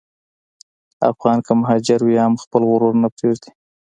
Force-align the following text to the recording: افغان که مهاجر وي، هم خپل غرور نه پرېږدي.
افغان 1.09 1.37
که 1.45 1.51
مهاجر 1.59 1.99
وي، 2.03 2.15
هم 2.25 2.33
خپل 2.43 2.61
غرور 2.69 2.93
نه 3.03 3.09
پرېږدي. 3.15 3.51